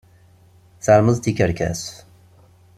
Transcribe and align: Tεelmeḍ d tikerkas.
Tεelmeḍ 0.83 1.15
d 1.17 1.21
tikerkas. 1.23 1.83